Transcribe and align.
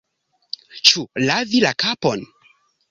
Ĉu 0.91 1.05
lavi 1.29 1.63
la 1.69 1.77
kapon? 1.87 2.29